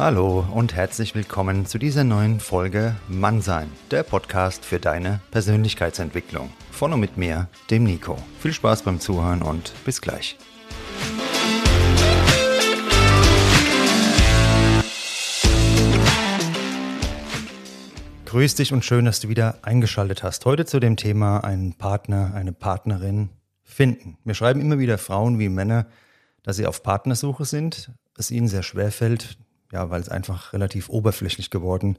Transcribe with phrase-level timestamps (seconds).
[0.00, 6.48] Hallo und herzlich willkommen zu dieser neuen Folge Mannsein, der Podcast für deine Persönlichkeitsentwicklung.
[6.70, 8.16] Von und mit mir, dem Nico.
[8.38, 10.38] Viel Spaß beim Zuhören und bis gleich.
[18.24, 20.46] Grüß dich und schön, dass du wieder eingeschaltet hast.
[20.46, 23.28] Heute zu dem Thema einen Partner, eine Partnerin
[23.64, 24.16] finden.
[24.24, 25.88] Mir schreiben immer wieder Frauen wie Männer,
[26.42, 29.36] dass sie auf Partnersuche sind, es ihnen sehr schwer fällt,
[29.72, 31.98] ja, weil es einfach relativ oberflächlich geworden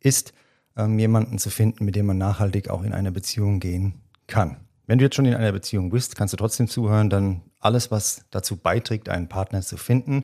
[0.00, 0.32] ist,
[0.76, 4.56] ähm, jemanden zu finden, mit dem man nachhaltig auch in eine Beziehung gehen kann.
[4.86, 8.24] Wenn du jetzt schon in einer Beziehung bist, kannst du trotzdem zuhören, dann alles, was
[8.30, 10.22] dazu beiträgt, einen Partner zu finden,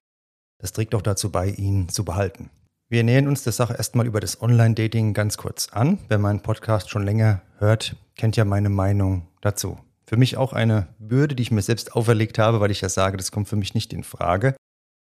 [0.61, 2.51] das trägt auch dazu bei, ihn zu behalten.
[2.91, 5.99] Wir nähern uns der Sache erstmal über das Online-Dating ganz kurz an.
[6.09, 9.79] Wer meinen Podcast schon länger hört, kennt ja meine Meinung dazu.
[10.07, 13.19] Für mich auch eine Bürde, die ich mir selbst auferlegt habe, weil ich ja sage,
[13.19, 14.57] das kommt für mich nicht in Frage.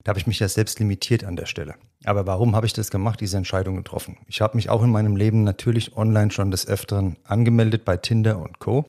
[0.03, 1.75] Da habe ich mich ja selbst limitiert an der Stelle.
[2.05, 4.17] Aber warum habe ich das gemacht, diese Entscheidung getroffen?
[4.27, 8.39] Ich habe mich auch in meinem Leben natürlich online schon des Öfteren angemeldet bei Tinder
[8.39, 8.87] und Co.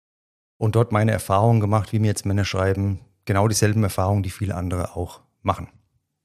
[0.58, 4.56] Und dort meine Erfahrungen gemacht, wie mir jetzt Männer schreiben, genau dieselben Erfahrungen, die viele
[4.56, 5.68] andere auch machen.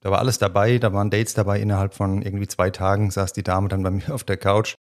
[0.01, 3.42] Da war alles dabei, da waren Dates dabei, innerhalb von irgendwie zwei Tagen saß die
[3.42, 4.75] Dame dann bei mir auf der Couch.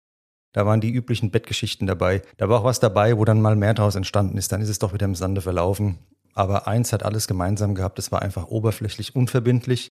[0.53, 2.23] Da waren die üblichen Bettgeschichten dabei.
[2.36, 4.53] Da war auch was dabei, wo dann mal mehr draus entstanden ist.
[4.53, 5.98] Dann ist es doch wieder im Sande verlaufen.
[6.34, 9.89] Aber eins hat alles gemeinsam gehabt, es war einfach oberflächlich unverbindlich.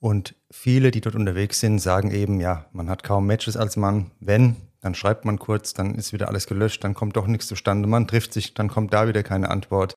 [0.00, 4.12] Und viele, die dort unterwegs sind, sagen eben, ja, man hat kaum Matches als Mann.
[4.20, 7.88] Wenn, dann schreibt man kurz, dann ist wieder alles gelöscht, dann kommt doch nichts zustande.
[7.88, 9.94] Man trifft sich, dann kommt da wieder keine Antwort.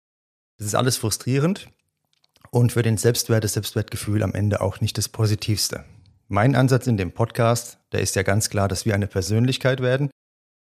[0.58, 1.70] Das ist alles frustrierend
[2.50, 5.86] und für den Selbstwert, das Selbstwertgefühl am Ende auch nicht das Positivste.
[6.28, 10.10] Mein Ansatz in dem Podcast, der ist ja ganz klar, dass wir eine Persönlichkeit werden,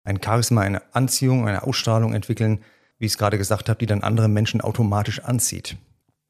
[0.04, 2.62] ein Charisma, eine Anziehung, eine Ausstrahlung entwickeln,
[2.98, 5.76] wie ich es gerade gesagt habe, die dann andere Menschen automatisch anzieht.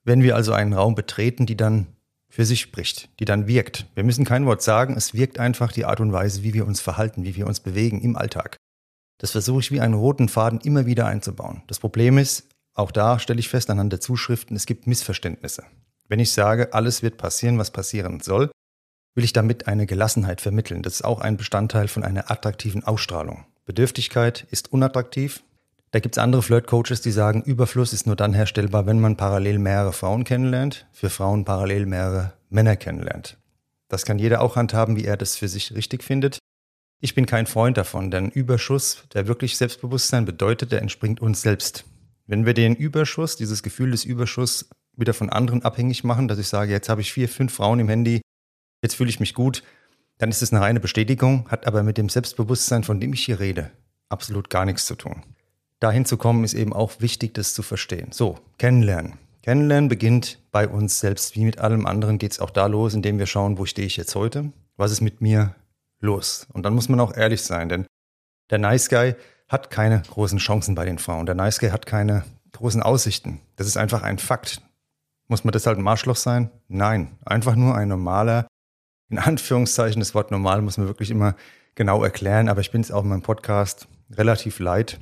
[0.04, 1.86] Wenn wir also einen Raum betreten, die dann
[2.34, 3.86] für sich spricht, die dann wirkt.
[3.94, 6.80] Wir müssen kein Wort sagen, es wirkt einfach die Art und Weise, wie wir uns
[6.80, 8.56] verhalten, wie wir uns bewegen im Alltag.
[9.18, 11.62] Das versuche ich wie einen roten Faden immer wieder einzubauen.
[11.68, 15.62] Das Problem ist, auch da stelle ich fest anhand der Zuschriften, es gibt Missverständnisse.
[16.08, 18.50] Wenn ich sage, alles wird passieren, was passieren soll,
[19.14, 20.82] will ich damit eine Gelassenheit vermitteln.
[20.82, 23.46] Das ist auch ein Bestandteil von einer attraktiven Ausstrahlung.
[23.64, 25.44] Bedürftigkeit ist unattraktiv,
[25.94, 29.60] da gibt es andere Flirt-Coaches, die sagen, Überfluss ist nur dann herstellbar, wenn man parallel
[29.60, 33.38] mehrere Frauen kennenlernt, für Frauen parallel mehrere Männer kennenlernt.
[33.86, 36.40] Das kann jeder auch handhaben, wie er das für sich richtig findet.
[37.00, 41.84] Ich bin kein Freund davon, denn Überschuss, der wirklich Selbstbewusstsein bedeutet, der entspringt uns selbst.
[42.26, 46.48] Wenn wir den Überschuss, dieses Gefühl des Überschuss wieder von anderen abhängig machen, dass ich
[46.48, 48.20] sage, jetzt habe ich vier, fünf Frauen im Handy,
[48.82, 49.62] jetzt fühle ich mich gut,
[50.18, 53.38] dann ist es eine reine Bestätigung, hat aber mit dem Selbstbewusstsein, von dem ich hier
[53.38, 53.70] rede,
[54.08, 55.22] absolut gar nichts zu tun
[55.84, 58.08] dahin zu kommen, ist eben auch wichtig, das zu verstehen.
[58.10, 59.14] So, kennenlernen.
[59.42, 61.36] Kennenlernen beginnt bei uns selbst.
[61.36, 63.96] Wie mit allem anderen geht es auch da los, indem wir schauen, wo stehe ich
[63.96, 64.52] jetzt heute?
[64.76, 65.54] Was ist mit mir
[66.00, 66.46] los?
[66.52, 67.86] Und dann muss man auch ehrlich sein, denn
[68.50, 69.14] der Nice Guy
[69.48, 71.26] hat keine großen Chancen bei den Frauen.
[71.26, 73.40] Der Nice Guy hat keine großen Aussichten.
[73.56, 74.62] Das ist einfach ein Fakt.
[75.28, 76.50] Muss man deshalb ein Marschloch sein?
[76.68, 78.46] Nein, einfach nur ein normaler,
[79.10, 81.34] in Anführungszeichen, das Wort normal muss man wirklich immer
[81.74, 85.00] genau erklären, aber ich bin es auch in meinem Podcast relativ leid,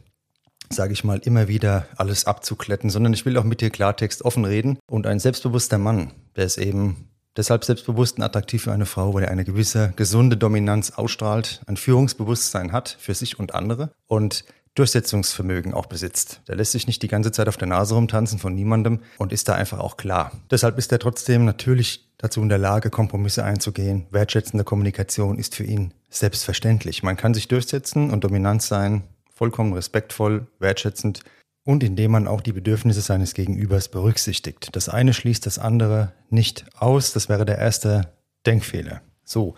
[0.72, 4.44] sage ich mal, immer wieder alles abzukletten, sondern ich will auch mit dir Klartext offen
[4.44, 4.78] reden.
[4.86, 9.24] Und ein selbstbewusster Mann, der ist eben deshalb selbstbewusst und attraktiv für eine Frau, weil
[9.24, 14.44] er eine gewisse gesunde Dominanz ausstrahlt, ein Führungsbewusstsein hat für sich und andere und
[14.74, 16.40] Durchsetzungsvermögen auch besitzt.
[16.48, 19.48] Der lässt sich nicht die ganze Zeit auf der Nase rumtanzen von niemandem und ist
[19.48, 20.32] da einfach auch klar.
[20.50, 24.06] Deshalb ist er trotzdem natürlich dazu in der Lage, Kompromisse einzugehen.
[24.10, 27.02] Wertschätzende Kommunikation ist für ihn selbstverständlich.
[27.02, 29.02] Man kann sich durchsetzen und dominant sein,
[29.42, 31.24] vollkommen respektvoll, wertschätzend
[31.64, 34.68] und indem man auch die Bedürfnisse seines Gegenübers berücksichtigt.
[34.76, 37.12] Das eine schließt das andere nicht aus.
[37.12, 38.12] Das wäre der erste
[38.46, 39.02] Denkfehler.
[39.24, 39.56] So,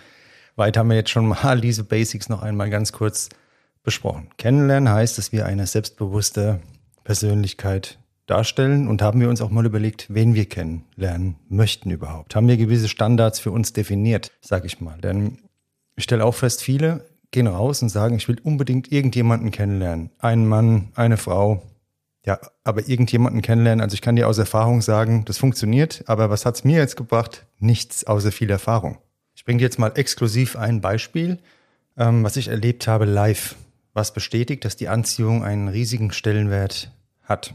[0.56, 3.28] weit haben wir jetzt schon mal diese Basics noch einmal ganz kurz
[3.82, 4.30] besprochen.
[4.38, 6.60] Kennenlernen heißt, dass wir eine selbstbewusste
[7.04, 12.34] Persönlichkeit darstellen und haben wir uns auch mal überlegt, wen wir kennenlernen möchten überhaupt.
[12.34, 14.98] Haben wir gewisse Standards für uns definiert, sage ich mal.
[15.02, 15.40] Denn
[15.94, 20.10] ich stelle auch fest, viele gehen raus und sagen, ich will unbedingt irgendjemanden kennenlernen.
[20.20, 21.62] Einen Mann, eine Frau.
[22.24, 23.82] Ja, aber irgendjemanden kennenlernen.
[23.82, 26.96] Also ich kann dir aus Erfahrung sagen, das funktioniert, aber was hat es mir jetzt
[26.96, 27.44] gebracht?
[27.58, 28.98] Nichts außer viel Erfahrung.
[29.34, 31.38] Ich bringe dir jetzt mal exklusiv ein Beispiel,
[31.98, 33.56] ähm, was ich erlebt habe live,
[33.92, 36.92] was bestätigt, dass die Anziehung einen riesigen Stellenwert
[37.24, 37.54] hat.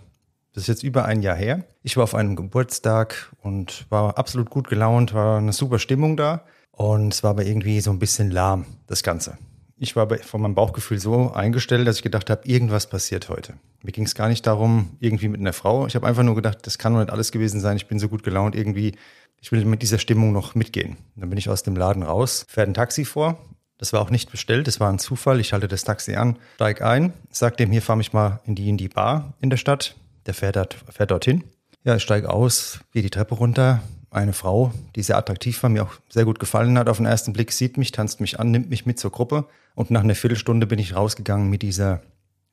[0.53, 1.63] Das ist jetzt über ein Jahr her.
[1.83, 6.43] Ich war auf einem Geburtstag und war absolut gut gelaunt, war eine super Stimmung da.
[6.71, 9.37] Und es war aber irgendwie so ein bisschen lahm, das Ganze
[9.79, 13.53] ich war von meinem Bauchgefühl so eingestellt, dass ich gedacht habe, irgendwas passiert heute.
[13.81, 15.87] Mir ging es gar nicht darum, irgendwie mit einer Frau.
[15.87, 17.77] Ich habe einfach nur gedacht, das kann doch nicht alles gewesen sein.
[17.77, 18.95] Ich bin so gut gelaunt, irgendwie
[19.41, 20.97] ich will mit dieser Stimmung noch mitgehen.
[21.15, 23.39] Dann bin ich aus dem Laden raus, fährt ein Taxi vor.
[23.77, 25.39] Das war auch nicht bestellt, das war ein Zufall.
[25.39, 28.67] Ich halte das Taxi an, steig ein, sag dem, hier fahr mich mal in die,
[28.67, 29.95] in die Bar in der Stadt.
[30.25, 31.45] Der fährt, dort, fährt dorthin.
[31.85, 33.81] Ja, ich steige aus, gehe die Treppe runter.
[34.11, 37.33] Eine Frau, die sehr attraktiv war, mir auch sehr gut gefallen hat, auf den ersten
[37.33, 39.45] Blick sieht mich, tanzt mich an, nimmt mich mit zur Gruppe.
[39.75, 42.01] Und nach einer Viertelstunde bin ich rausgegangen mit dieser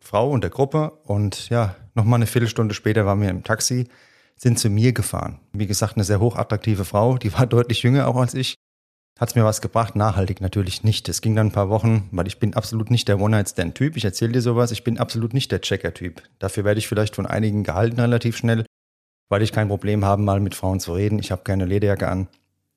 [0.00, 0.92] Frau und der Gruppe.
[1.04, 3.88] Und ja, nochmal eine Viertelstunde später waren wir im Taxi
[4.36, 5.40] sind zu mir gefahren.
[5.52, 8.54] Wie gesagt, eine sehr hochattraktive Frau, die war deutlich jünger auch als ich.
[9.18, 9.96] Hat es mir was gebracht?
[9.96, 11.08] Nachhaltig natürlich nicht.
[11.08, 13.96] Es ging dann ein paar Wochen, weil ich bin absolut nicht der One-Night-Stand-Typ.
[13.96, 16.22] Ich erzähle dir sowas, ich bin absolut nicht der Checker-Typ.
[16.38, 18.65] Dafür werde ich vielleicht von einigen gehalten relativ schnell,
[19.28, 21.18] weil ich kein Problem habe, mal mit Frauen zu reden.
[21.18, 22.28] Ich habe keine Lederjacke an.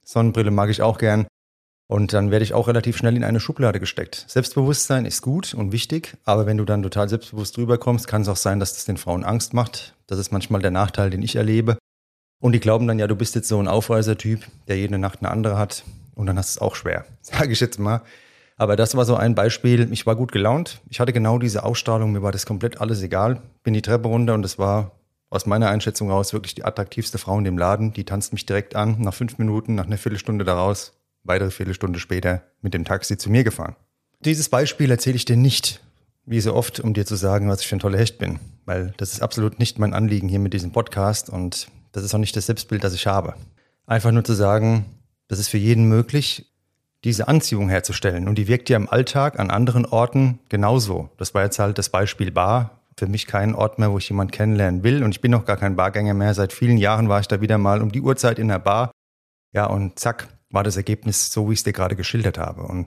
[0.05, 1.27] Sonnenbrille mag ich auch gern.
[1.87, 4.25] Und dann werde ich auch relativ schnell in eine Schublade gesteckt.
[4.27, 8.35] Selbstbewusstsein ist gut und wichtig, aber wenn du dann total selbstbewusst rüberkommst, kann es auch
[8.35, 9.95] sein, dass das den Frauen Angst macht.
[10.05, 11.79] Das ist manchmal der Nachteil, den ich erlebe.
[12.39, 15.31] Und die glauben dann ja, du bist jetzt so ein Aufreißer-Typ, der jede Nacht eine
[15.31, 15.83] andere hat.
[16.13, 18.01] Und dann hast du es auch schwer, sage ich jetzt mal.
[18.55, 19.91] Aber das war so ein Beispiel.
[19.91, 20.81] Ich war gut gelaunt.
[20.89, 22.11] Ich hatte genau diese Ausstrahlung.
[22.11, 23.41] Mir war das komplett alles egal.
[23.63, 24.91] Bin die Treppe runter und es war
[25.29, 27.93] aus meiner Einschätzung raus wirklich die attraktivste Frau in dem Laden.
[27.93, 28.99] Die tanzt mich direkt an.
[28.99, 30.93] Nach fünf Minuten, nach einer Viertelstunde daraus
[31.23, 33.75] weitere Viertelstunde später mit dem Taxi zu mir gefahren.
[34.21, 35.81] Dieses Beispiel erzähle ich dir nicht,
[36.25, 38.93] wie so oft, um dir zu sagen, was ich für ein toller Hecht bin, weil
[38.97, 42.35] das ist absolut nicht mein Anliegen hier mit diesem Podcast und das ist auch nicht
[42.35, 43.33] das Selbstbild, das ich habe.
[43.85, 44.85] Einfach nur zu sagen,
[45.27, 46.45] das ist für jeden möglich,
[47.03, 51.09] diese Anziehung herzustellen und die wirkt ja im Alltag an anderen Orten genauso.
[51.17, 52.78] Das war jetzt halt das Beispiel Bar.
[52.99, 55.55] Für mich kein Ort mehr, wo ich jemanden kennenlernen will und ich bin noch gar
[55.55, 56.33] kein Bargänger mehr.
[56.33, 58.91] Seit vielen Jahren war ich da wieder mal um die Uhrzeit in der Bar.
[59.53, 62.63] Ja, und zack, war das Ergebnis so, wie ich es dir gerade geschildert habe.
[62.63, 62.85] Und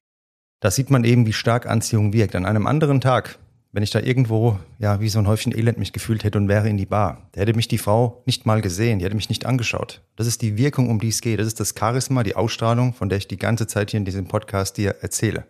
[0.60, 2.36] da sieht man eben, wie stark Anziehung wirkt.
[2.36, 3.38] An einem anderen Tag,
[3.72, 6.68] wenn ich da irgendwo, ja, wie so ein Häufchen Elend mich gefühlt hätte und wäre
[6.68, 9.46] in die Bar, da hätte mich die Frau nicht mal gesehen, die hätte mich nicht
[9.46, 10.02] angeschaut.
[10.16, 11.40] Das ist die Wirkung, um die es geht.
[11.40, 14.28] Das ist das Charisma, die Ausstrahlung, von der ich die ganze Zeit hier in diesem
[14.28, 15.46] Podcast dir erzähle.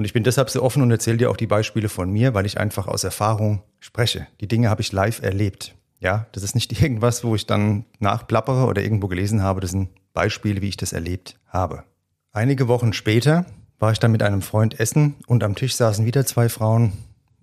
[0.00, 2.46] Und ich bin deshalb so offen und erzähle dir auch die Beispiele von mir, weil
[2.46, 4.26] ich einfach aus Erfahrung spreche.
[4.40, 5.74] Die Dinge habe ich live erlebt.
[5.98, 9.60] Ja, das ist nicht irgendwas, wo ich dann nachplappere oder irgendwo gelesen habe.
[9.60, 11.84] Das sind Beispiele, wie ich das erlebt habe.
[12.32, 13.44] Einige Wochen später
[13.78, 16.94] war ich dann mit einem Freund essen und am Tisch saßen wieder zwei Frauen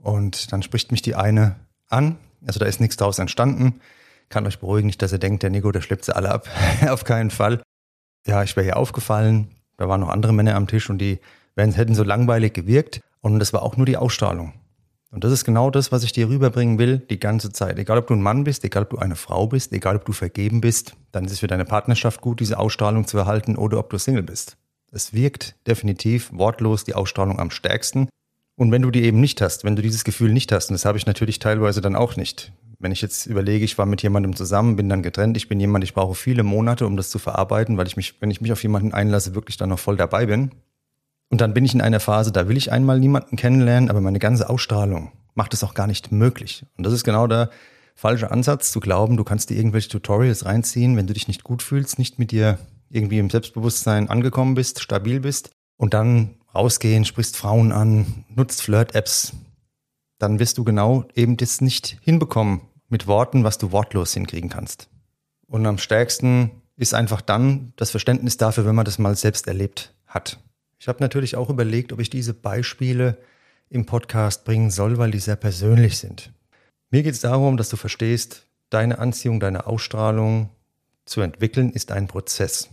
[0.01, 1.57] und dann spricht mich die eine
[1.89, 2.18] an.
[2.48, 3.81] Also da ist nichts daraus entstanden.
[4.30, 6.50] Kann euch beruhigen, nicht, dass ihr denkt, der Nico, der schleppt sie alle ab.
[6.89, 7.62] Auf keinen Fall.
[8.25, 9.50] Ja, ich wäre hier aufgefallen.
[9.77, 11.19] Da waren noch andere Männer am Tisch und die
[11.57, 13.01] hätten so langweilig gewirkt.
[13.21, 14.54] Und das war auch nur die Ausstrahlung.
[15.12, 17.80] Und das ist genau das, was ich dir rüberbringen will, die ganze Zeit.
[17.80, 20.12] Egal, ob du ein Mann bist, egal, ob du eine Frau bist, egal, ob du
[20.12, 23.89] vergeben bist, dann ist es für deine Partnerschaft gut, diese Ausstrahlung zu erhalten oder ob
[23.89, 24.57] du Single bist.
[24.92, 28.09] Es wirkt definitiv wortlos die Ausstrahlung am stärksten.
[28.56, 30.86] Und wenn du die eben nicht hast, wenn du dieses Gefühl nicht hast, und das
[30.86, 32.51] habe ich natürlich teilweise dann auch nicht.
[32.80, 35.83] Wenn ich jetzt überlege, ich war mit jemandem zusammen, bin dann getrennt, ich bin jemand,
[35.83, 38.62] ich brauche viele Monate, um das zu verarbeiten, weil ich mich, wenn ich mich auf
[38.62, 40.51] jemanden einlasse, wirklich dann noch voll dabei bin.
[41.30, 44.20] Und dann bin ich in einer Phase, da will ich einmal niemanden kennenlernen, aber meine
[44.20, 46.66] ganze Ausstrahlung macht es auch gar nicht möglich.
[46.78, 47.50] Und das ist genau der
[47.96, 51.62] falsche Ansatz, zu glauben, du kannst dir irgendwelche Tutorials reinziehen, wenn du dich nicht gut
[51.62, 52.60] fühlst, nicht mit dir
[52.90, 59.34] irgendwie im Selbstbewusstsein angekommen bist, stabil bist und dann rausgehen, sprichst Frauen an, nutzt Flirt-Apps,
[60.20, 64.90] dann wirst du genau eben das nicht hinbekommen mit Worten, was du wortlos hinkriegen kannst.
[65.48, 69.94] Und am stärksten ist einfach dann das Verständnis dafür, wenn man das mal selbst erlebt
[70.06, 70.40] hat.
[70.80, 73.18] Ich habe natürlich auch überlegt, ob ich diese Beispiele
[73.69, 76.31] im Podcast bringen soll, weil die sehr persönlich sind.
[76.90, 80.50] Mir geht es darum, dass du verstehst, deine Anziehung, deine Ausstrahlung
[81.06, 82.69] zu entwickeln, ist ein Prozess.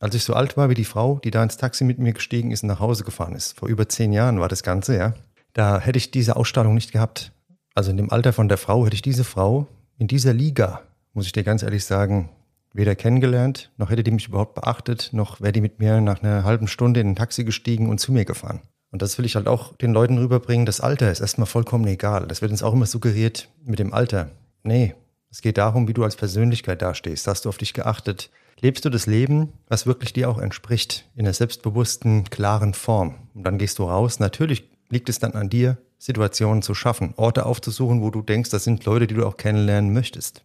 [0.00, 2.50] Als ich so alt war wie die Frau, die da ins Taxi mit mir gestiegen
[2.50, 5.14] ist und nach Hause gefahren ist, vor über zehn Jahren war das Ganze, ja,
[5.52, 7.32] da hätte ich diese Ausstrahlung nicht gehabt.
[7.74, 9.66] Also in dem Alter von der Frau hätte ich diese Frau
[9.98, 12.28] in dieser Liga, muss ich dir ganz ehrlich sagen,
[12.74, 16.44] weder kennengelernt, noch hätte die mich überhaupt beachtet, noch wäre die mit mir nach einer
[16.44, 18.60] halben Stunde in ein Taxi gestiegen und zu mir gefahren.
[18.90, 20.66] Und das will ich halt auch den Leuten rüberbringen.
[20.66, 22.26] Das Alter ist erstmal vollkommen egal.
[22.28, 24.30] Das wird uns auch immer suggeriert mit dem Alter.
[24.62, 24.94] Nee,
[25.30, 27.26] es geht darum, wie du als Persönlichkeit dastehst.
[27.26, 28.30] Hast du auf dich geachtet?
[28.60, 33.16] Lebst du das Leben, was wirklich dir auch entspricht, in einer selbstbewussten, klaren Form?
[33.34, 34.20] Und dann gehst du raus.
[34.20, 38.62] Natürlich liegt es dann an dir, Situationen zu schaffen, Orte aufzusuchen, wo du denkst, das
[38.62, 40.44] sind Leute, die du auch kennenlernen möchtest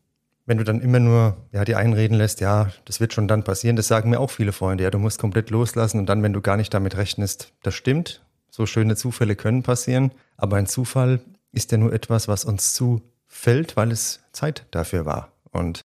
[0.50, 3.76] wenn du dann immer nur ja, die einreden lässt, ja, das wird schon dann passieren,
[3.76, 6.42] das sagen mir auch viele Freunde, ja, du musst komplett loslassen und dann, wenn du
[6.42, 11.72] gar nicht damit rechnest, das stimmt, so schöne Zufälle können passieren, aber ein Zufall ist
[11.72, 15.32] ja nur etwas, was uns zufällt, weil es Zeit dafür war.
[15.52, 15.82] Und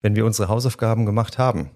[0.00, 1.68] wenn wir unsere Hausaufgaben gemacht haben,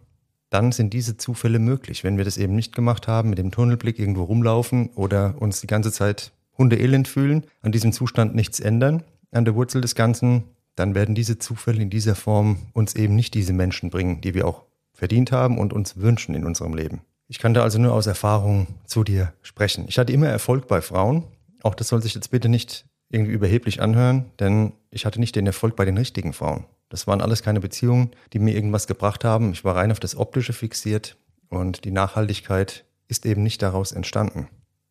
[0.49, 2.03] dann sind diese Zufälle möglich.
[2.03, 5.67] Wenn wir das eben nicht gemacht haben, mit dem Tunnelblick irgendwo rumlaufen oder uns die
[5.67, 10.95] ganze Zeit hundeelend fühlen, an diesem Zustand nichts ändern, an der Wurzel des Ganzen dann
[10.95, 14.65] werden diese Zufälle in dieser Form uns eben nicht diese Menschen bringen, die wir auch
[14.95, 17.03] verdient haben und uns wünschen in unserem Leben.
[17.29, 19.87] Ich kann da also nur aus Erfahrung zu dir sprechen.
[19.89, 21.25] Ich hatte immer Erfolg bei Frauen.
[21.63, 25.47] Auch das soll sich jetzt bitte nicht irgendwie überheblich anhören, denn ich hatte nicht den
[25.47, 26.65] Erfolg bei den richtigen Frauen.
[26.89, 29.53] Das waren alles keine Beziehungen, die mir irgendwas gebracht haben.
[29.53, 31.17] Ich war rein auf das Optische fixiert
[31.49, 34.49] und die Nachhaltigkeit ist eben nicht daraus entstanden.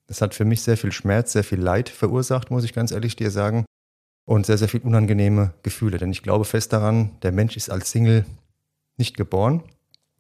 [0.08, 3.16] Das hat für mich sehr viel Schmerz, sehr viel Leid verursacht, muss ich ganz ehrlich
[3.16, 3.66] dir sagen.
[4.26, 5.98] Und sehr, sehr viel unangenehme Gefühle.
[5.98, 8.26] Denn ich glaube fest daran, der Mensch ist als Single
[8.98, 9.64] nicht geboren.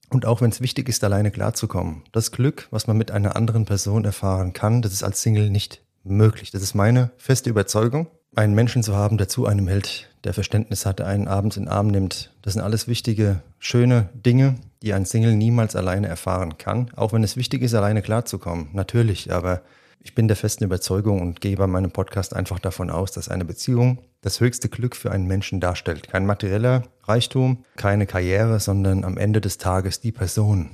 [0.10, 3.65] Und auch wenn es wichtig ist, alleine klarzukommen, das Glück, was man mit einer anderen
[3.65, 6.51] Person erfahren kann, das ist als Single nicht möglich.
[6.51, 8.08] Das ist meine feste Überzeugung.
[8.36, 11.72] Einen Menschen zu haben, der zu einem hält, der Verständnis hat, einen abends in den
[11.72, 16.91] Arm nimmt, das sind alles wichtige, schöne Dinge, die ein Single niemals alleine erfahren kann.
[16.96, 18.70] Auch wenn es wichtig ist, alleine klarzukommen.
[18.74, 19.62] Natürlich, aber
[20.03, 23.46] ich bin der festen Überzeugung und gehe bei meinem Podcast einfach davon aus, dass eine
[23.46, 26.10] Beziehung das höchste Glück für einen Menschen darstellt.
[26.10, 30.72] Kein materieller Reichtum, keine Karriere, sondern am Ende des Tages die Person,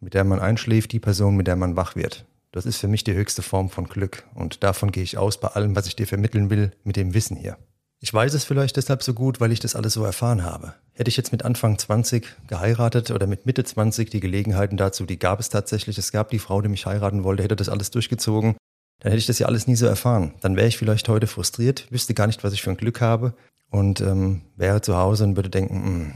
[0.00, 2.26] mit der man einschläft, die Person, mit der man wach wird.
[2.52, 5.48] Das ist für mich die höchste Form von Glück und davon gehe ich aus bei
[5.48, 7.56] allem, was ich dir vermitteln will, mit dem Wissen hier.
[7.98, 10.74] Ich weiß es vielleicht deshalb so gut, weil ich das alles so erfahren habe.
[10.92, 15.18] Hätte ich jetzt mit Anfang 20 geheiratet oder mit Mitte 20 die Gelegenheiten dazu, die
[15.18, 15.96] gab es tatsächlich.
[15.96, 18.56] Es gab die Frau, die mich heiraten wollte, hätte das alles durchgezogen
[19.00, 20.34] dann hätte ich das ja alles nie so erfahren.
[20.40, 23.34] Dann wäre ich vielleicht heute frustriert, wüsste gar nicht, was ich für ein Glück habe
[23.70, 26.14] und ähm, wäre zu Hause und würde denken, mh, hm,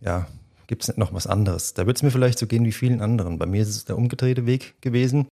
[0.00, 0.26] ja,
[0.66, 1.74] gibt es nicht noch was anderes?
[1.74, 3.38] Da würde es mir vielleicht so gehen wie vielen anderen.
[3.38, 5.28] Bei mir ist es der umgedrehte Weg gewesen.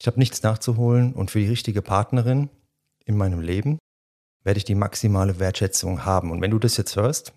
[0.00, 2.50] Ich habe nichts nachzuholen und für die richtige Partnerin
[3.04, 3.78] in meinem Leben
[4.42, 6.30] werde ich die maximale Wertschätzung haben.
[6.30, 7.32] Und wenn du das jetzt hörst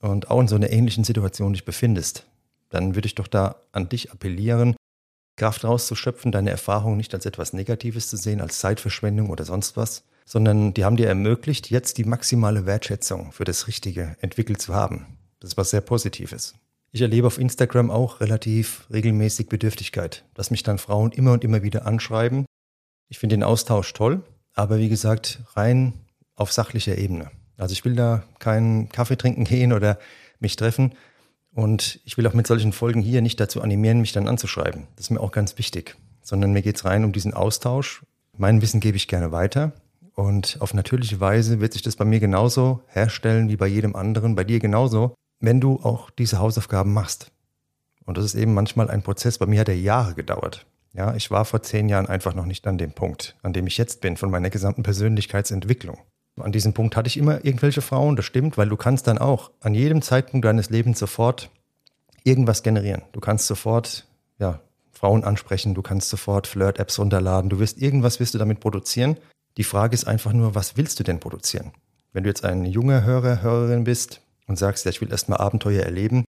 [0.00, 2.26] und auch in so einer ähnlichen Situation dich befindest,
[2.70, 4.74] dann würde ich doch da an dich appellieren,
[5.36, 10.04] Kraft rauszuschöpfen, deine Erfahrungen nicht als etwas Negatives zu sehen, als Zeitverschwendung oder sonst was,
[10.24, 15.18] sondern die haben dir ermöglicht, jetzt die maximale Wertschätzung für das Richtige entwickelt zu haben.
[15.40, 16.54] Das ist was sehr Positives.
[16.92, 21.62] Ich erlebe auf Instagram auch relativ regelmäßig Bedürftigkeit, dass mich dann Frauen immer und immer
[21.62, 22.46] wieder anschreiben.
[23.08, 24.22] Ich finde den Austausch toll,
[24.54, 25.94] aber wie gesagt, rein
[26.34, 27.30] auf sachlicher Ebene.
[27.56, 29.98] Also ich will da keinen Kaffee trinken gehen oder
[30.40, 30.94] mich treffen,
[31.54, 34.86] und ich will auch mit solchen Folgen hier nicht dazu animieren, mich dann anzuschreiben.
[34.96, 35.96] Das ist mir auch ganz wichtig.
[36.22, 38.04] Sondern mir geht es rein um diesen Austausch.
[38.36, 39.72] Mein Wissen gebe ich gerne weiter.
[40.14, 44.34] Und auf natürliche Weise wird sich das bei mir genauso herstellen wie bei jedem anderen,
[44.34, 47.32] bei dir genauso, wenn du auch diese Hausaufgaben machst.
[48.04, 49.38] Und das ist eben manchmal ein Prozess.
[49.38, 50.66] Bei mir hat er Jahre gedauert.
[50.92, 53.78] Ja, ich war vor zehn Jahren einfach noch nicht an dem Punkt, an dem ich
[53.78, 55.98] jetzt bin, von meiner gesamten Persönlichkeitsentwicklung.
[56.42, 59.50] An diesem Punkt hatte ich immer irgendwelche Frauen, das stimmt, weil du kannst dann auch
[59.60, 61.50] an jedem Zeitpunkt deines Lebens sofort
[62.24, 63.02] irgendwas generieren.
[63.12, 64.06] Du kannst sofort
[64.38, 64.60] ja,
[64.92, 69.16] Frauen ansprechen, du kannst sofort Flirt-Apps runterladen, du wirst irgendwas wirst du damit produzieren.
[69.56, 71.72] Die Frage ist einfach nur, was willst du denn produzieren?
[72.12, 75.82] Wenn du jetzt ein junger Hörer, Hörerin bist und sagst, ja, ich will erstmal Abenteuer
[75.82, 76.24] erleben,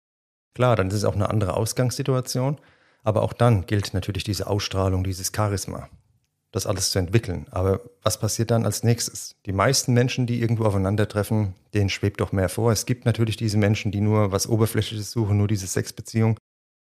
[0.54, 2.58] klar, dann ist es auch eine andere Ausgangssituation,
[3.04, 5.88] aber auch dann gilt natürlich diese Ausstrahlung, dieses Charisma
[6.56, 7.46] das alles zu entwickeln.
[7.50, 9.36] Aber was passiert dann als nächstes?
[9.46, 12.72] Die meisten Menschen, die irgendwo aufeinandertreffen, denen schwebt doch mehr vor.
[12.72, 16.38] Es gibt natürlich diese Menschen, die nur was Oberflächliches suchen, nur diese Sexbeziehung.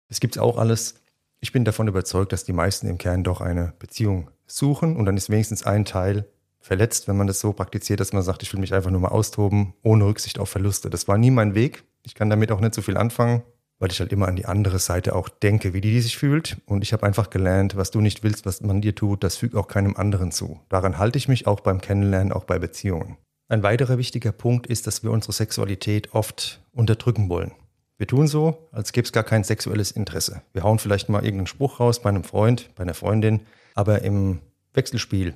[0.08, 0.94] Es gibt auch alles.
[1.40, 5.16] Ich bin davon überzeugt, dass die meisten im Kern doch eine Beziehung suchen und dann
[5.16, 6.26] ist wenigstens ein Teil
[6.60, 9.08] verletzt, wenn man das so praktiziert, dass man sagt, ich will mich einfach nur mal
[9.08, 10.90] austoben, ohne Rücksicht auf Verluste.
[10.90, 11.84] Das war nie mein Weg.
[12.02, 13.42] Ich kann damit auch nicht so viel anfangen
[13.78, 16.56] weil ich halt immer an die andere Seite auch denke, wie die, die sich fühlt.
[16.66, 19.54] Und ich habe einfach gelernt, was du nicht willst, was man dir tut, das fügt
[19.54, 20.60] auch keinem anderen zu.
[20.68, 23.16] Daran halte ich mich auch beim Kennenlernen, auch bei Beziehungen.
[23.48, 27.52] Ein weiterer wichtiger Punkt ist, dass wir unsere Sexualität oft unterdrücken wollen.
[27.98, 30.42] Wir tun so, als gäbe es gar kein sexuelles Interesse.
[30.52, 33.40] Wir hauen vielleicht mal irgendeinen Spruch raus bei einem Freund, bei einer Freundin,
[33.74, 34.40] aber im
[34.74, 35.34] Wechselspiel,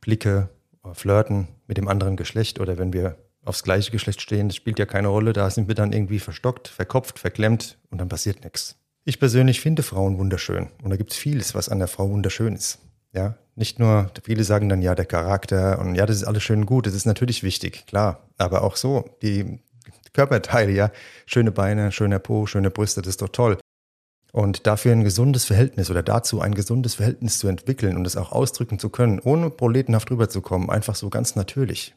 [0.00, 0.50] Blicke,
[0.92, 4.86] Flirten mit dem anderen Geschlecht oder wenn wir aufs gleiche Geschlecht stehen, das spielt ja
[4.86, 5.32] keine Rolle.
[5.32, 8.76] Da sind wir dann irgendwie verstockt, verkopft, verklemmt und dann passiert nichts.
[9.04, 12.54] Ich persönlich finde Frauen wunderschön und da gibt es vieles, was an der Frau wunderschön
[12.54, 12.78] ist.
[13.12, 16.60] Ja, nicht nur, viele sagen dann ja der Charakter und ja, das ist alles schön
[16.60, 19.58] und gut, das ist natürlich wichtig, klar, aber auch so, die
[20.12, 20.90] Körperteile, ja,
[21.26, 23.58] schöne Beine, schöner Po, schöne Brüste, das ist doch toll.
[24.32, 28.32] Und dafür ein gesundes Verhältnis oder dazu ein gesundes Verhältnis zu entwickeln und es auch
[28.32, 31.94] ausdrücken zu können, ohne proletenhaft rüberzukommen, einfach so ganz natürlich.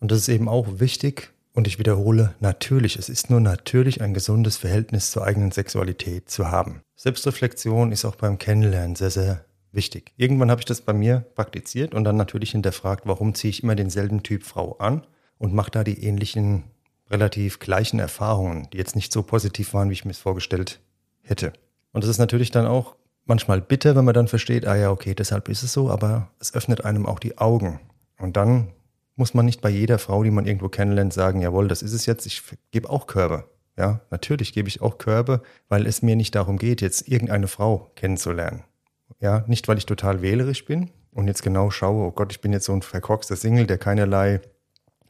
[0.00, 1.32] Und das ist eben auch wichtig.
[1.52, 6.50] Und ich wiederhole, natürlich, es ist nur natürlich, ein gesundes Verhältnis zur eigenen Sexualität zu
[6.50, 6.82] haben.
[6.96, 10.12] Selbstreflexion ist auch beim Kennenlernen sehr, sehr wichtig.
[10.16, 13.76] Irgendwann habe ich das bei mir praktiziert und dann natürlich hinterfragt, warum ziehe ich immer
[13.76, 15.06] denselben Typ Frau an
[15.38, 16.64] und mache da die ähnlichen,
[17.10, 20.80] relativ gleichen Erfahrungen, die jetzt nicht so positiv waren, wie ich mir es vorgestellt
[21.22, 21.52] hätte.
[21.92, 22.96] Und das ist natürlich dann auch
[23.26, 26.54] manchmal bitter, wenn man dann versteht, ah ja, okay, deshalb ist es so, aber es
[26.54, 27.80] öffnet einem auch die Augen.
[28.18, 28.72] Und dann
[29.16, 32.06] muss man nicht bei jeder Frau, die man irgendwo kennenlernt, sagen, jawohl, das ist es
[32.06, 33.48] jetzt, ich gebe auch Körbe.
[33.76, 37.90] Ja, natürlich gebe ich auch Körbe, weil es mir nicht darum geht, jetzt irgendeine Frau
[37.96, 38.62] kennenzulernen.
[39.20, 42.52] Ja, nicht weil ich total wählerisch bin und jetzt genau schaue, oh Gott, ich bin
[42.52, 44.40] jetzt so ein verkorkster Single, der keinerlei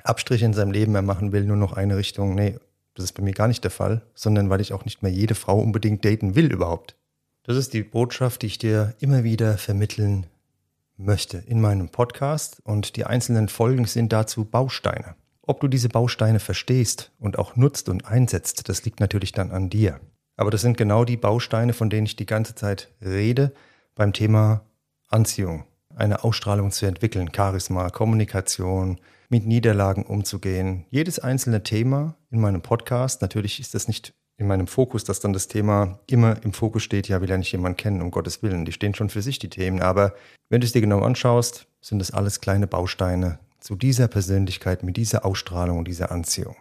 [0.03, 2.35] Abstriche in seinem Leben mehr machen will, nur noch eine Richtung.
[2.35, 2.59] Nee,
[2.95, 5.35] das ist bei mir gar nicht der Fall, sondern weil ich auch nicht mehr jede
[5.35, 6.97] Frau unbedingt daten will überhaupt.
[7.43, 10.27] Das ist die Botschaft, die ich dir immer wieder vermitteln
[10.97, 15.17] möchte in meinem Podcast und die einzelnen Folgen sind dazu Bausteine.
[15.43, 19.69] Ob du diese Bausteine verstehst und auch nutzt und einsetzt, das liegt natürlich dann an
[19.69, 20.01] dir.
[20.37, 23.53] Aber das sind genau die Bausteine, von denen ich die ganze Zeit rede
[23.95, 24.63] beim Thema
[25.09, 28.99] Anziehung, eine Ausstrahlung zu entwickeln, Charisma, Kommunikation,
[29.29, 30.87] mit Niederlagen umzugehen.
[30.91, 35.33] Jedes einzelne Thema in meinem Podcast, natürlich ist das nicht in meinem Fokus, dass dann
[35.33, 38.65] das Thema immer im Fokus steht, ja, will ja nicht jemand kennen, um Gottes Willen.
[38.65, 39.81] Die stehen schon für sich, die Themen.
[39.81, 40.15] Aber
[40.49, 44.97] wenn du es dir genau anschaust, sind das alles kleine Bausteine zu dieser Persönlichkeit, mit
[44.97, 46.57] dieser Ausstrahlung und dieser Anziehung.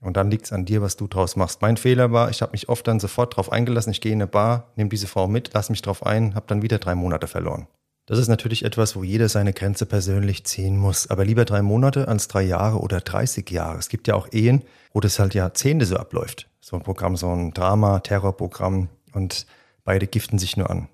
[0.00, 1.60] Und dann liegt es an dir, was du draus machst.
[1.60, 4.28] Mein Fehler war, ich habe mich oft dann sofort drauf eingelassen, ich gehe in eine
[4.28, 7.66] Bar, nehme diese Frau mit, lass mich drauf ein, habe dann wieder drei Monate verloren.
[8.08, 11.10] Das ist natürlich etwas, wo jeder seine Grenze persönlich ziehen muss.
[11.10, 13.78] Aber lieber drei Monate als drei Jahre oder 30 Jahre.
[13.78, 16.48] Es gibt ja auch Ehen, wo das halt Jahrzehnte so abläuft.
[16.58, 19.44] So ein Programm, so ein Drama, Terrorprogramm und
[19.84, 20.88] beide giften sich nur an.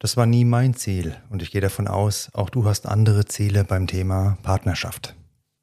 [0.00, 3.62] Das war nie mein Ziel und ich gehe davon aus, auch du hast andere Ziele
[3.62, 5.14] beim Thema Partnerschaft.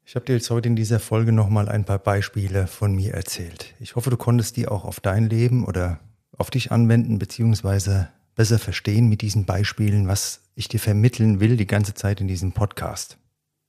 [0.06, 3.74] Ich habe dir jetzt heute in dieser Folge nochmal ein paar Beispiele von mir erzählt.
[3.80, 6.00] Ich hoffe, du konntest die auch auf dein Leben oder
[6.38, 11.66] auf dich anwenden, beziehungsweise besser verstehen mit diesen Beispielen, was ich dir vermitteln will die
[11.66, 13.18] ganze Zeit in diesem Podcast.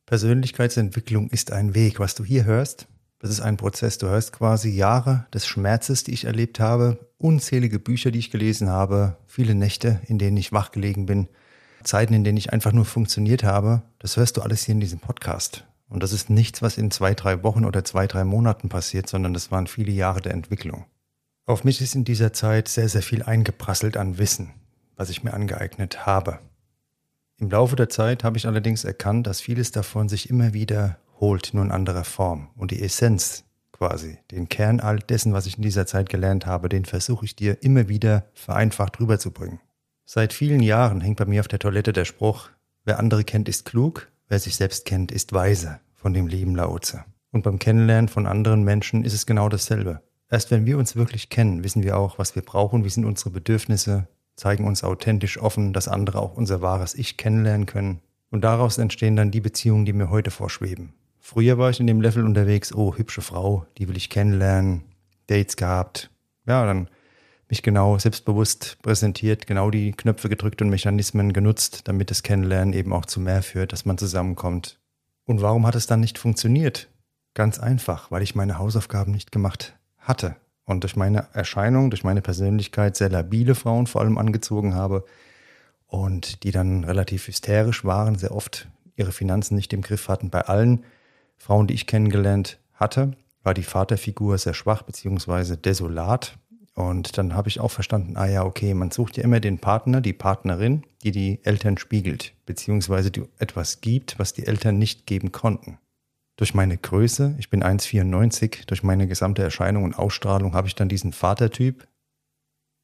[0.05, 1.99] Persönlichkeitsentwicklung ist ein Weg.
[1.99, 2.87] Was du hier hörst,
[3.19, 3.97] das ist ein Prozess.
[3.97, 8.69] Du hörst quasi Jahre des Schmerzes, die ich erlebt habe, unzählige Bücher, die ich gelesen
[8.69, 11.27] habe, viele Nächte, in denen ich wach gelegen bin,
[11.83, 13.81] Zeiten, in denen ich einfach nur funktioniert habe.
[13.99, 15.65] Das hörst du alles hier in diesem Podcast.
[15.89, 19.33] Und das ist nichts, was in zwei, drei Wochen oder zwei, drei Monaten passiert, sondern
[19.33, 20.85] das waren viele Jahre der Entwicklung.
[21.45, 24.51] Auf mich ist in dieser Zeit sehr, sehr viel eingeprasselt an Wissen,
[24.97, 26.39] was ich mir angeeignet habe.
[27.37, 31.63] Im Laufe der Zeit habe ich allerdings erkannt, dass vieles davon sich immer wiederholt, nur
[31.63, 32.49] in anderer Form.
[32.55, 36.67] Und die Essenz quasi, den Kern all dessen, was ich in dieser Zeit gelernt habe,
[36.67, 39.59] den versuche ich dir immer wieder vereinfacht rüberzubringen.
[40.03, 42.49] Seit vielen Jahren hängt bei mir auf der Toilette der Spruch,
[42.85, 47.05] wer andere kennt, ist klug, wer sich selbst kennt, ist weise, von dem lieben Laoze.
[47.31, 50.01] Und beim Kennenlernen von anderen Menschen ist es genau dasselbe.
[50.29, 53.29] Erst wenn wir uns wirklich kennen, wissen wir auch, was wir brauchen, wie sind unsere
[53.29, 57.99] Bedürfnisse, zeigen uns authentisch offen, dass andere auch unser wahres Ich kennenlernen können.
[58.29, 60.93] Und daraus entstehen dann die Beziehungen, die mir heute vorschweben.
[61.19, 64.83] Früher war ich in dem Level unterwegs, oh, hübsche Frau, die will ich kennenlernen,
[65.27, 66.09] Dates gehabt.
[66.45, 66.87] Ja, dann
[67.49, 72.93] mich genau selbstbewusst präsentiert, genau die Knöpfe gedrückt und Mechanismen genutzt, damit das Kennenlernen eben
[72.93, 74.79] auch zu mehr führt, dass man zusammenkommt.
[75.25, 76.89] Und warum hat es dann nicht funktioniert?
[77.33, 80.35] Ganz einfach, weil ich meine Hausaufgaben nicht gemacht hatte
[80.67, 85.05] und durch meine Erscheinung, durch meine Persönlichkeit sehr labile Frauen vor allem angezogen habe
[85.87, 90.29] und die dann relativ hysterisch waren, sehr oft ihre Finanzen nicht im Griff hatten.
[90.29, 90.83] Bei allen
[91.37, 96.37] Frauen, die ich kennengelernt hatte, war die Vaterfigur sehr schwach beziehungsweise desolat.
[96.73, 100.01] Und dann habe ich auch verstanden, ah ja, okay, man sucht ja immer den Partner,
[100.01, 105.31] die Partnerin, die die Eltern spiegelt, beziehungsweise die etwas gibt, was die Eltern nicht geben
[105.31, 105.79] konnten.
[106.37, 110.87] Durch meine Größe, ich bin 1,94, durch meine gesamte Erscheinung und Ausstrahlung habe ich dann
[110.87, 111.87] diesen Vatertyp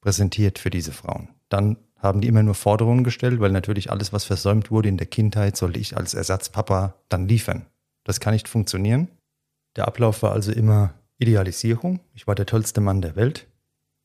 [0.01, 1.29] präsentiert für diese Frauen.
[1.49, 5.07] Dann haben die immer nur Forderungen gestellt, weil natürlich alles, was versäumt wurde in der
[5.07, 7.67] Kindheit, sollte ich als Ersatzpapa dann liefern.
[8.03, 9.07] Das kann nicht funktionieren.
[9.75, 11.99] Der Ablauf war also immer Idealisierung.
[12.13, 13.47] Ich war der tollste Mann der Welt.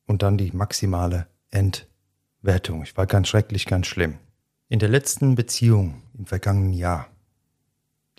[0.05, 2.83] Und dann die maximale Entwertung.
[2.83, 4.17] Ich war ganz schrecklich, ganz schlimm.
[4.69, 7.09] In der letzten Beziehung im vergangenen Jahr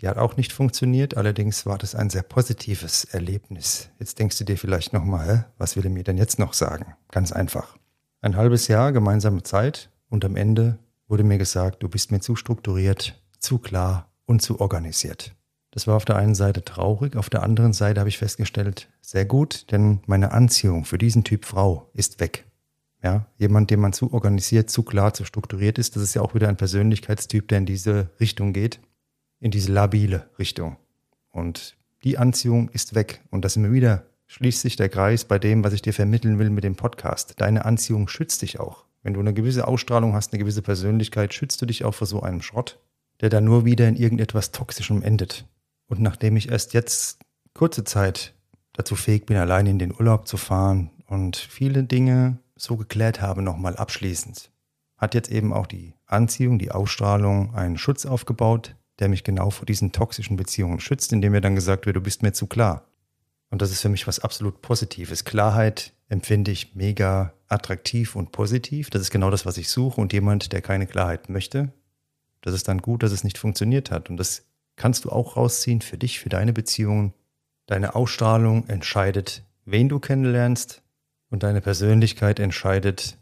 [0.00, 3.90] die hat auch nicht funktioniert, allerdings war das ein sehr positives Erlebnis.
[3.98, 6.94] Jetzt denkst du dir vielleicht nochmal, was will er mir denn jetzt noch sagen?
[7.10, 7.76] Ganz einfach.
[8.22, 12.34] Ein halbes Jahr gemeinsame Zeit und am Ende wurde mir gesagt, du bist mir zu
[12.34, 15.34] strukturiert, zu klar und zu organisiert.
[15.70, 19.24] Das war auf der einen Seite traurig, auf der anderen Seite habe ich festgestellt, sehr
[19.24, 22.46] gut, denn meine Anziehung für diesen Typ Frau ist weg.
[23.02, 26.34] Ja, jemand, dem man zu organisiert, zu klar, zu strukturiert ist, das ist ja auch
[26.34, 28.80] wieder ein Persönlichkeitstyp, der in diese Richtung geht
[29.40, 30.76] in diese labile Richtung.
[31.30, 33.20] Und die Anziehung ist weg.
[33.30, 36.50] Und das immer wieder schließt sich der Kreis bei dem, was ich dir vermitteln will
[36.50, 37.34] mit dem Podcast.
[37.38, 38.84] Deine Anziehung schützt dich auch.
[39.02, 42.22] Wenn du eine gewisse Ausstrahlung hast, eine gewisse Persönlichkeit, schützt du dich auch vor so
[42.22, 42.78] einem Schrott,
[43.20, 45.46] der dann nur wieder in irgendetwas Toxischem endet.
[45.88, 47.18] Und nachdem ich erst jetzt
[47.54, 48.34] kurze Zeit
[48.72, 53.42] dazu fähig bin, allein in den Urlaub zu fahren und viele Dinge so geklärt habe,
[53.42, 54.50] nochmal abschließend,
[54.96, 59.66] hat jetzt eben auch die Anziehung, die Ausstrahlung einen Schutz aufgebaut, der mich genau vor
[59.66, 62.86] diesen toxischen Beziehungen schützt, indem mir dann gesagt wird, du bist mir zu klar.
[63.50, 65.24] Und das ist für mich was absolut Positives.
[65.24, 68.90] Klarheit empfinde ich mega attraktiv und positiv.
[68.90, 70.00] Das ist genau das, was ich suche.
[70.00, 71.72] Und jemand, der keine Klarheit möchte,
[72.42, 74.08] das ist dann gut, dass es nicht funktioniert hat.
[74.08, 74.44] Und das
[74.76, 77.12] kannst du auch rausziehen für dich, für deine Beziehungen.
[77.66, 80.82] Deine Ausstrahlung entscheidet, wen du kennenlernst.
[81.28, 83.16] Und deine Persönlichkeit entscheidet,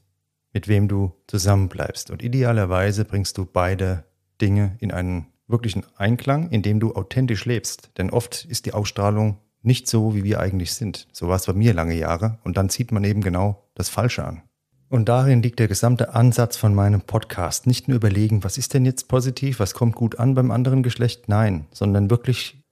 [0.52, 2.10] mit wem du zusammenbleibst.
[2.10, 4.04] Und idealerweise bringst du beide
[4.40, 7.90] Dinge in einen wirklichen Einklang, indem du authentisch lebst.
[7.98, 11.08] Denn oft ist die Ausstrahlung nicht so, wie wir eigentlich sind.
[11.12, 14.24] So war es bei mir lange Jahre und dann zieht man eben genau das Falsche
[14.24, 14.42] an.
[14.90, 17.66] Und darin liegt der gesamte Ansatz von meinem Podcast.
[17.66, 21.28] Nicht nur überlegen, was ist denn jetzt positiv, was kommt gut an beim anderen Geschlecht,
[21.28, 22.62] nein, sondern wirklich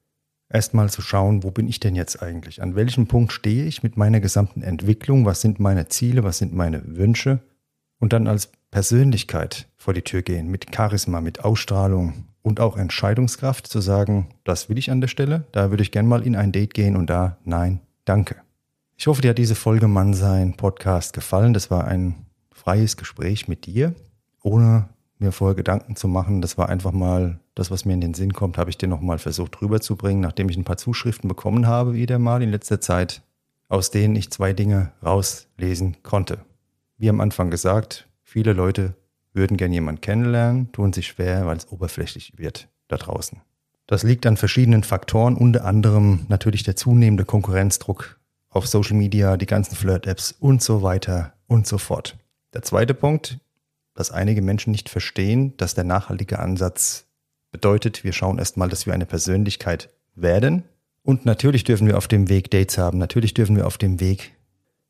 [0.49, 2.63] erstmal zu schauen, wo bin ich denn jetzt eigentlich?
[2.63, 5.27] An welchem Punkt stehe ich mit meiner gesamten Entwicklung?
[5.27, 6.25] Was sind meine Ziele?
[6.25, 7.41] Was sind meine Wünsche?
[7.99, 13.67] Und dann als Persönlichkeit vor die Tür gehen, mit Charisma, mit Ausstrahlung, und auch Entscheidungskraft
[13.67, 16.53] zu sagen, das will ich an der Stelle, da würde ich gern mal in ein
[16.53, 18.37] Date gehen und da nein, danke.
[18.97, 21.55] Ich hoffe, dir hat diese Folge Mann sein Podcast gefallen.
[21.55, 22.15] Das war ein
[22.53, 23.97] freies Gespräch mit dir,
[24.45, 26.41] ohne mir vorher Gedanken zu machen.
[26.41, 29.19] Das war einfach mal das, was mir in den Sinn kommt, habe ich dir nochmal
[29.19, 33.23] versucht rüberzubringen, nachdem ich ein paar Zuschriften bekommen habe, wieder mal in letzter Zeit,
[33.69, 36.39] aus denen ich zwei Dinge rauslesen konnte.
[36.97, 38.95] Wie am Anfang gesagt, viele Leute
[39.37, 43.41] würden gern jemanden kennenlernen, tun sich schwer, weil es oberflächlich wird da draußen.
[43.87, 48.19] Das liegt an verschiedenen Faktoren, unter anderem natürlich der zunehmende Konkurrenzdruck
[48.49, 52.17] auf Social Media, die ganzen Flirt-Apps und so weiter und so fort.
[52.53, 53.39] Der zweite Punkt,
[53.95, 57.07] dass einige Menschen nicht verstehen, dass der nachhaltige Ansatz
[57.53, 60.65] bedeutet, wir schauen erstmal, dass wir eine Persönlichkeit werden.
[61.03, 64.33] Und natürlich dürfen wir auf dem Weg Dates haben, natürlich dürfen wir auf dem Weg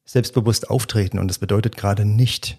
[0.04, 1.18] selbstbewusst auftreten.
[1.18, 2.59] Und das bedeutet gerade nicht,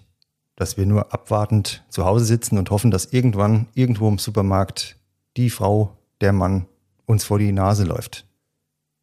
[0.58, 4.96] dass wir nur abwartend zu Hause sitzen und hoffen, dass irgendwann irgendwo im Supermarkt
[5.36, 6.66] die Frau, der Mann
[7.06, 8.26] uns vor die Nase läuft.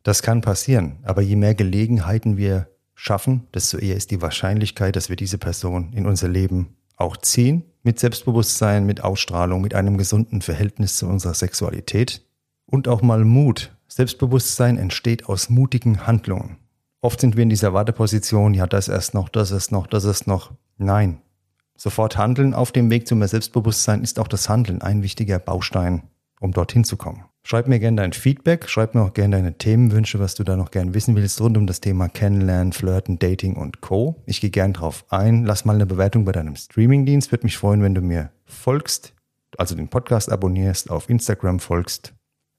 [0.04, 5.08] Das kann passieren, aber je mehr Gelegenheiten wir schaffen, desto eher ist die Wahrscheinlichkeit, dass
[5.08, 10.42] wir diese Person in unser Leben auch ziehen, mit Selbstbewusstsein, mit Ausstrahlung, mit einem gesunden
[10.42, 12.26] Verhältnis zu unserer Sexualität
[12.66, 13.74] und auch mal Mut.
[13.88, 16.58] Selbstbewusstsein entsteht aus mutigen Handlungen.
[17.00, 20.28] Oft sind wir in dieser Warteposition, ja, das erst noch, das ist noch, das ist
[20.28, 20.52] noch.
[20.78, 21.22] Nein,
[21.78, 26.04] Sofort handeln auf dem Weg zu mehr Selbstbewusstsein ist auch das Handeln ein wichtiger Baustein,
[26.40, 27.26] um dorthin zu kommen.
[27.44, 30.72] Schreib mir gerne dein Feedback, schreib mir auch gerne deine Themenwünsche, was du da noch
[30.72, 34.24] gerne wissen willst rund um das Thema Kennenlernen, Flirten, Dating und Co.
[34.26, 35.46] Ich gehe gern drauf ein.
[35.46, 37.32] Lass mal eine Bewertung bei deinem Streamingdienst.
[37.32, 39.14] Würde mich freuen, wenn du mir folgst,
[39.60, 42.15] also den Podcast abonnierst, auf Instagram folgst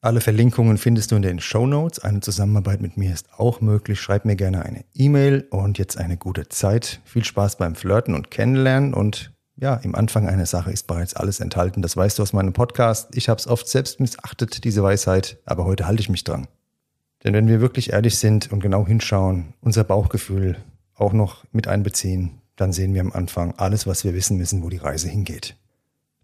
[0.07, 1.99] alle Verlinkungen findest du in den Show Notes.
[1.99, 4.01] Eine Zusammenarbeit mit mir ist auch möglich.
[4.01, 7.01] Schreib mir gerne eine E-Mail und jetzt eine gute Zeit.
[7.05, 11.41] Viel Spaß beim Flirten und Kennenlernen und ja, im Anfang einer Sache ist bereits alles
[11.41, 11.83] enthalten.
[11.83, 13.17] Das weißt du aus meinem Podcast.
[13.17, 16.47] Ich habe es oft selbst missachtet, diese Weisheit, aber heute halte ich mich dran.
[17.25, 20.57] Denn wenn wir wirklich ehrlich sind und genau hinschauen, unser Bauchgefühl
[20.95, 24.69] auch noch mit einbeziehen, dann sehen wir am Anfang alles, was wir wissen müssen, wo
[24.69, 25.57] die Reise hingeht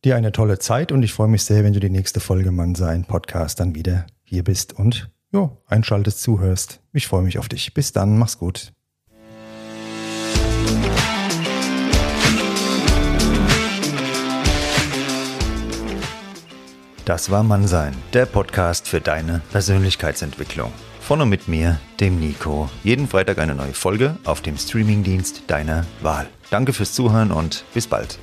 [0.04, 2.74] dir eine tolle Zeit und ich freue mich sehr, wenn du die nächste Folge Mann
[2.74, 6.80] sein Podcast dann wieder hier bist und ja, einschaltest, zuhörst.
[6.92, 7.72] Ich freue mich auf dich.
[7.72, 8.72] Bis dann, mach's gut.
[17.04, 20.72] Das war Mannsein, der Podcast für deine Persönlichkeitsentwicklung.
[21.00, 22.70] Von und mit mir, dem Nico.
[22.84, 26.28] Jeden Freitag eine neue Folge auf dem Streamingdienst deiner Wahl.
[26.50, 28.18] Danke fürs Zuhören und bis bald.